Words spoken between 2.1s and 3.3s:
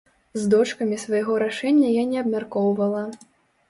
не абмяркоўвала.